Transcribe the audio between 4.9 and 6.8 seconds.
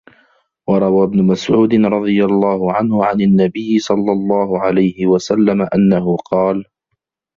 وَسَلَّمَ أَنَّهُ قَالَ